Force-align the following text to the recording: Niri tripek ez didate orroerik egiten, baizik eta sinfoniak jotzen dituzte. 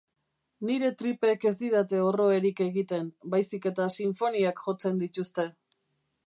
Niri 0.69 0.87
tripek 1.01 1.43
ez 1.49 1.51
didate 1.59 1.99
orroerik 2.05 2.63
egiten, 2.67 3.11
baizik 3.35 3.69
eta 3.73 3.87
sinfoniak 3.97 4.65
jotzen 4.71 4.99
dituzte. 5.05 5.47